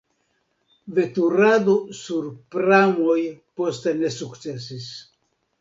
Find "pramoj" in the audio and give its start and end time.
2.55-3.19